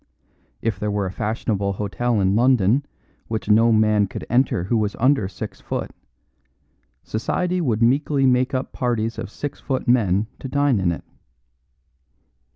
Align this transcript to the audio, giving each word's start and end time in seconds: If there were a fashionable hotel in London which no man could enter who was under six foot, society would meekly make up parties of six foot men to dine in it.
If 0.63 0.79
there 0.79 0.89
were 0.89 1.05
a 1.05 1.11
fashionable 1.11 1.73
hotel 1.73 2.19
in 2.21 2.35
London 2.35 2.83
which 3.27 3.49
no 3.51 3.71
man 3.71 4.07
could 4.07 4.25
enter 4.31 4.63
who 4.63 4.75
was 4.75 4.95
under 4.95 5.27
six 5.27 5.61
foot, 5.61 5.91
society 7.03 7.61
would 7.61 7.83
meekly 7.83 8.25
make 8.25 8.55
up 8.55 8.73
parties 8.73 9.19
of 9.19 9.29
six 9.29 9.59
foot 9.59 9.87
men 9.87 10.25
to 10.39 10.47
dine 10.47 10.79
in 10.79 10.91
it. 10.91 11.03